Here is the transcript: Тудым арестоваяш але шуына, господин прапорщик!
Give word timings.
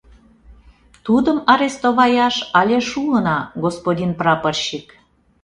Тудым 1.05 1.37
арестоваяш 1.53 2.35
але 2.59 2.77
шуына, 2.89 3.37
господин 3.63 4.11
прапорщик! 4.19 4.87